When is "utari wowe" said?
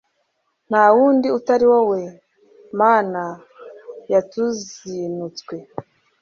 1.37-2.01